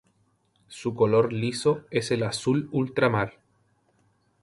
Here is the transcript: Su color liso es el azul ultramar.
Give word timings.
Su 0.67 0.95
color 0.95 1.31
liso 1.31 1.83
es 1.91 2.09
el 2.09 2.23
azul 2.23 2.67
ultramar. 2.71 3.35